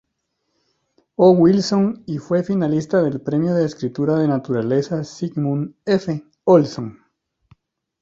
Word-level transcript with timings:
O. 1.15 1.29
Wilson, 1.29 2.01
y 2.07 2.17
fue 2.17 2.41
finalista 2.41 3.03
del 3.03 3.21
premio 3.21 3.53
de 3.53 3.65
escritura 3.65 4.15
de 4.17 4.27
naturaleza 4.27 5.03
Sigurd 5.03 5.73
F. 5.85 6.25
Olson. 6.45 6.97